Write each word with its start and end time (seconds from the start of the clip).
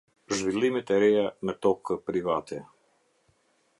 Zhvillimet 0.37 0.93
e 0.95 0.97
reja 1.03 1.25
në 1.49 1.55
tokë 1.67 1.99
private. 2.09 2.63